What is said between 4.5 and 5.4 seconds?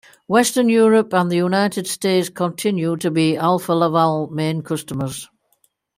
customers.